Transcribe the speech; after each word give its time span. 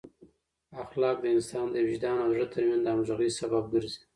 اخلاق 0.83 1.17
د 1.21 1.25
انسان 1.35 1.65
د 1.71 1.75
وجدان 1.87 2.17
او 2.23 2.29
زړه 2.35 2.45
ترمنځ 2.53 2.81
د 2.83 2.87
همغږۍ 2.93 3.29
سبب 3.39 3.63
ګرځي. 3.73 4.01